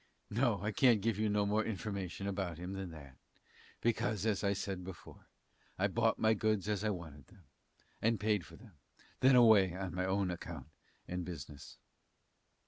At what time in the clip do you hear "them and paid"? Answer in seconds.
7.27-8.43